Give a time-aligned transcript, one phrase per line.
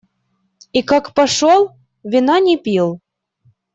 [0.73, 2.99] И как пошел, вина не пил.